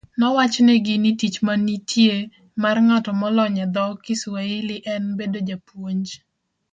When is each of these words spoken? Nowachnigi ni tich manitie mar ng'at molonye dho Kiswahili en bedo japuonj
Nowachnigi 0.19 0.95
ni 1.01 1.11
tich 1.19 1.37
manitie 1.45 2.15
mar 2.61 2.77
ng'at 2.87 3.05
molonye 3.19 3.65
dho 3.75 3.85
Kiswahili 4.03 4.77
en 4.93 5.03
bedo 5.17 5.39
japuonj 5.49 6.07